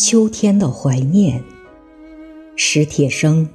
[0.00, 1.42] 秋天的怀念，
[2.54, 3.48] 史铁生。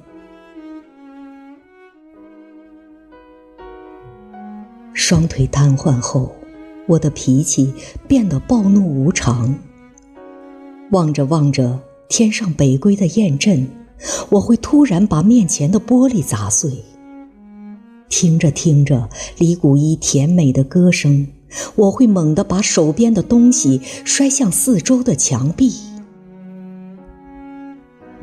[4.92, 6.30] 双腿瘫痪后，
[6.86, 7.72] 我的脾气
[8.06, 9.58] 变得暴怒无常。
[10.90, 11.80] 望着望着
[12.10, 13.66] 天上北归的雁阵，
[14.28, 16.70] 我会突然把面前的玻璃砸碎。
[18.10, 21.26] 听着听着李谷一甜美的歌声，
[21.74, 25.72] 我会猛地把手边的东西摔向四周的墙壁。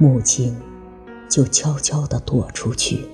[0.01, 0.57] 母亲
[1.29, 3.05] 就悄悄地躲出去。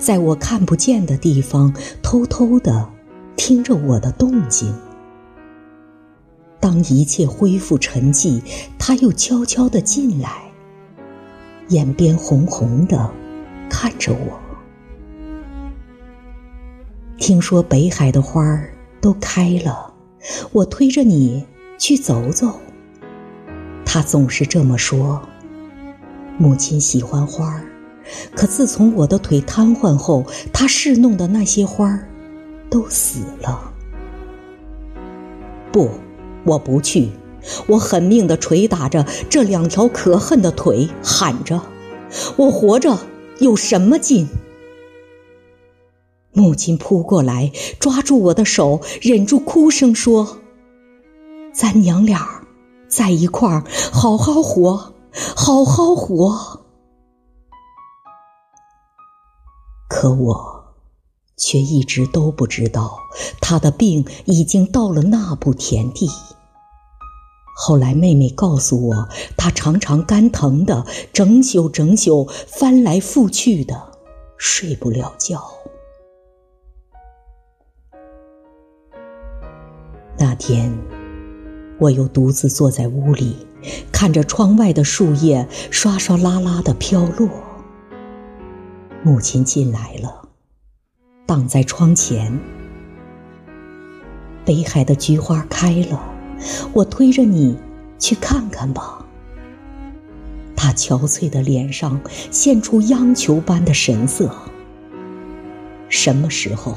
[0.00, 1.72] 在我看不见的地方，
[2.02, 2.90] 偷偷地
[3.36, 4.74] 听着我的动静。
[6.58, 8.42] 当一切恢复沉寂，
[8.80, 10.50] 他又悄悄地进来，
[11.68, 13.08] 眼边红红的，
[13.70, 14.40] 看着我。
[17.16, 19.94] 听说北海的花儿都开了，
[20.50, 21.46] 我推着你
[21.78, 22.58] 去走走。
[23.84, 25.22] 他总是这么说。
[26.38, 27.64] 母亲喜欢花儿。
[28.34, 32.08] 可自从我的腿瘫痪后，她侍弄的那些花儿
[32.70, 33.72] 都死了。
[35.70, 35.90] 不，
[36.44, 37.10] 我不去！
[37.66, 41.62] 我狠命地捶打着这两条可恨的腿，喊着
[42.36, 42.98] ：“我活着
[43.38, 44.28] 有什么劲？”
[46.32, 50.38] 母亲扑过来，抓住我的手，忍住哭声说
[51.54, 52.42] ：“咱娘俩
[52.88, 56.64] 在一块儿，好好活，好好活。”
[59.88, 60.74] 可我
[61.36, 62.98] 却一直都不知道，
[63.40, 66.08] 他的病已经到了那步田地。
[67.56, 73.98] 后来妹妹告诉我，他常常肝疼的，整宿整宿翻来覆去的，
[74.36, 75.42] 睡不了觉。
[80.16, 80.76] 那天，
[81.78, 83.36] 我又独自坐在屋里，
[83.92, 87.28] 看着窗外的树叶刷刷啦啦的飘落。
[89.04, 90.28] 母亲进来了，
[91.24, 92.36] 挡在窗前。
[94.44, 96.02] 北海的菊花开了，
[96.72, 97.56] 我推着你
[97.98, 99.06] 去看看吧。
[100.56, 102.00] 他憔悴的脸上
[102.32, 104.34] 现出央求般的神色。
[105.88, 106.76] 什么时候？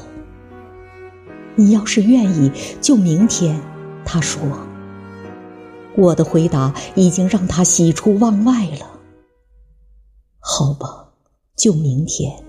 [1.55, 3.59] 你要是愿意，就明天。
[4.05, 4.39] 他说。
[5.97, 8.99] 我的回答已经让他喜出望外了。
[10.39, 10.97] 好吧。
[11.57, 12.43] 就明天，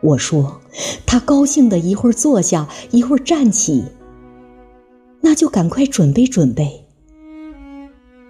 [0.00, 0.60] 我说，
[1.04, 3.84] 他高兴的一会儿坐下，一会儿站起。
[5.20, 6.86] 那就赶快准备准备。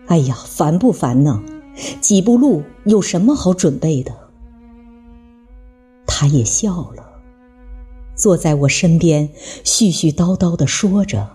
[0.06, 1.42] 哎呀，烦不烦呢？
[2.00, 4.16] 几步路有什么好准备的？
[6.06, 7.06] 他也笑了，
[8.14, 9.28] 坐在我身边，
[9.62, 11.28] 絮絮叨叨的说着：“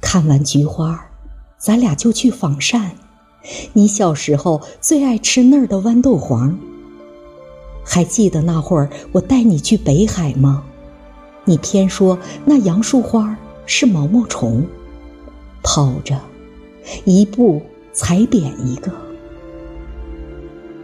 [0.00, 1.07] 看完菊花，
[1.58, 2.92] 咱俩就去仿膳。
[3.72, 6.58] 你小时候最爱吃那儿的豌豆黄。”
[7.84, 10.64] 还记得那会儿我带你去北海吗？
[11.44, 14.66] 你偏说那杨树花是毛毛虫，
[15.62, 16.20] 跑着，
[17.06, 17.62] 一步
[17.94, 18.92] 踩扁一个。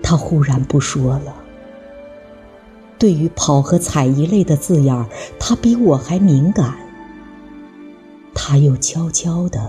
[0.03, 1.35] 他忽然不说了。
[2.99, 5.06] 对于跑和踩一类的字眼儿，
[5.39, 6.75] 他比我还敏感。
[8.35, 9.61] 他又悄悄地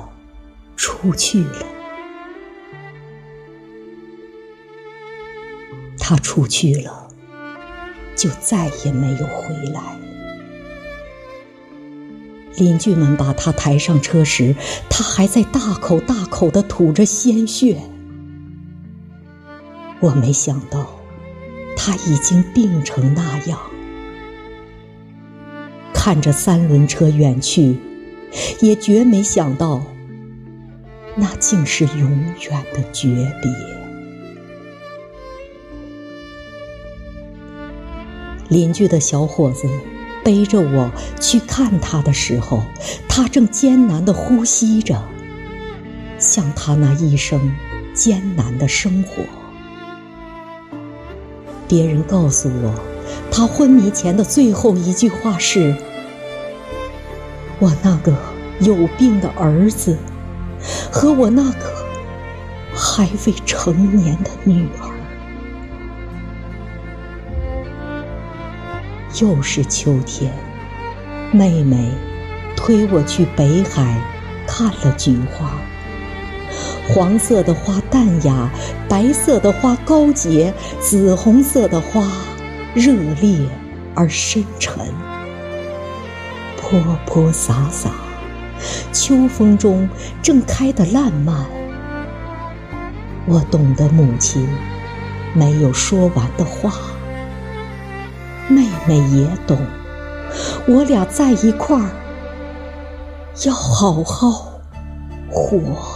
[0.75, 1.65] 出去了。
[5.97, 7.03] 他出去了。
[8.15, 9.99] 就再也没有回来。
[12.55, 14.55] 邻居们把他抬上车时，
[14.89, 17.81] 他还在大口大口的吐着鲜血。
[19.99, 20.97] 我没想到
[21.75, 23.59] 他已经病成那样。
[25.93, 27.77] 看着三轮车远去，
[28.61, 29.83] 也绝没想到，
[31.15, 32.09] 那竟是永
[32.49, 33.51] 远的诀别。
[38.49, 39.67] 邻居的小伙子
[40.23, 42.61] 背着我去看他的时候，
[43.07, 45.03] 他正艰难地呼吸着，
[46.19, 47.55] 像他那一生
[47.93, 49.23] 艰难的生活。
[51.67, 52.75] 别人告诉我，
[53.31, 55.75] 他昏迷前的最后一句话是
[57.57, 58.16] ：“我那个
[58.59, 59.97] 有病的儿子，
[60.91, 61.73] 和我那个
[62.73, 64.90] 还未成年的女儿。”
[69.22, 70.32] 又是秋天，
[71.32, 71.90] 妹妹
[72.56, 73.97] 推我去北海
[74.46, 75.52] 看了菊花。
[76.88, 78.50] 黄色的花淡雅，
[78.88, 82.03] 白色的花高洁，紫红色的花
[82.73, 83.40] 热烈
[83.96, 84.78] 而深沉。
[86.58, 87.91] 泼泼洒洒，
[88.91, 89.90] 秋风中
[90.22, 91.46] 正开得烂漫。
[93.28, 94.47] 我懂得母亲
[95.34, 96.72] 没有说完的话，
[98.47, 99.57] 妹妹也懂，
[100.67, 101.90] 我俩在一块儿，
[103.46, 104.59] 要好好
[105.29, 105.94] 活。